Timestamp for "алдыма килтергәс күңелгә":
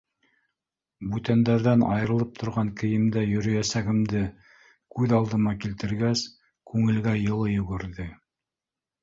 5.19-7.15